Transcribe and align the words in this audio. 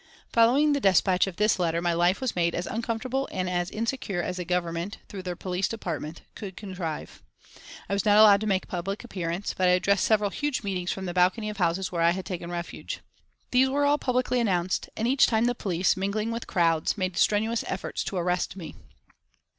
Following 0.33 0.73
the 0.73 0.79
despatch 0.79 1.27
of 1.27 1.35
this 1.35 1.59
letter 1.59 1.79
my 1.79 1.93
life 1.93 2.21
was 2.21 2.35
made 2.35 2.55
as 2.55 2.65
uncomfortable 2.65 3.29
and 3.31 3.47
as 3.47 3.69
insecure 3.69 4.19
as 4.23 4.37
the 4.37 4.45
Government, 4.45 4.97
through 5.07 5.21
their 5.21 5.35
police 5.35 5.67
department, 5.67 6.23
could 6.33 6.57
contrive. 6.57 7.21
I 7.87 7.93
was 7.93 8.03
not 8.03 8.17
allowed 8.17 8.41
to 8.41 8.47
make 8.47 8.63
a 8.63 8.67
public 8.67 9.03
appearance, 9.03 9.53
but 9.55 9.67
I 9.69 9.73
addressed 9.73 10.05
several 10.05 10.31
huge 10.31 10.63
meetings 10.63 10.91
from 10.91 11.05
the 11.05 11.13
balcony 11.13 11.51
of 11.51 11.57
houses 11.57 11.91
where 11.91 12.01
I 12.01 12.09
had 12.13 12.25
taken 12.25 12.49
refuge. 12.49 13.01
These 13.51 13.69
were 13.69 13.85
all 13.85 13.99
publicly 13.99 14.39
announced, 14.39 14.89
and 14.97 15.07
each 15.07 15.27
time 15.27 15.45
the 15.45 15.53
police, 15.53 15.95
mingling 15.95 16.31
with 16.31 16.47
crowds, 16.47 16.97
made 16.97 17.15
strenuous 17.15 17.63
efforts 17.67 18.03
to 18.05 18.17
arrest 18.17 18.55
me. 18.55 18.73